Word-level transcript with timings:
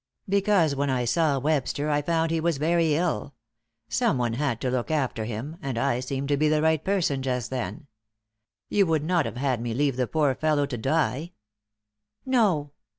"Because 0.27 0.75
when 0.75 0.89
I 0.89 1.05
saw 1.05 1.37
Webster 1.37 1.91
I 1.91 2.01
found 2.01 2.31
he 2.31 2.39
was 2.39 2.57
very 2.57 2.95
ill. 2.95 3.35
Someone 3.87 4.33
had 4.33 4.59
to 4.61 4.71
look 4.71 4.89
after 4.89 5.25
him, 5.25 5.57
and 5.61 5.77
I 5.77 5.99
seemed 5.99 6.27
to 6.29 6.37
be 6.37 6.49
the 6.49 6.63
right 6.63 6.83
person 6.83 7.21
just 7.21 7.51
then. 7.51 7.85
You 8.67 8.87
would 8.87 9.03
not 9.03 9.27
have 9.27 9.37
had 9.37 9.61
me 9.61 9.75
leave 9.75 9.97
the 9.97 10.07
poor 10.07 10.33
fellow 10.33 10.65
to 10.65 10.77
die?" 10.79 11.33
"No." 12.25 12.71